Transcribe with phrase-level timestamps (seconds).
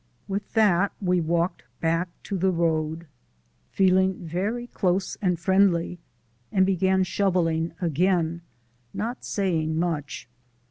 [0.27, 3.05] With that we walked back to the road,
[3.69, 5.99] feeling very close and friendly
[6.51, 8.41] and shovelling again,
[8.95, 10.27] not saying much.